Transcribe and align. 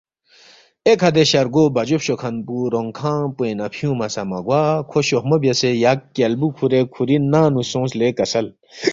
ایکھہ 0.87 1.11
دے 1.15 1.23
شرگو 1.31 1.63
بَجو 1.75 1.97
فچوکھن 2.01 2.35
پو 2.45 2.55
رونگ 2.73 2.91
کھنگ 2.97 3.25
پوینگ 3.35 3.57
نہ 3.59 3.65
فیُونگما 3.75 4.07
سہ 4.13 4.21
مہ 4.29 4.39
گوا 4.45 4.61
کھو 4.89 4.99
شوخمو 5.07 5.35
بیاسے 5.41 5.69
یا 5.83 5.91
کیالبُو 6.13 6.47
کُھورے 6.55 6.79
کُھوری 6.93 7.15
ننگ 7.31 7.51
نُو 7.53 7.61
سونگس 7.71 7.93
لے 7.99 8.07
کسل 8.17 8.45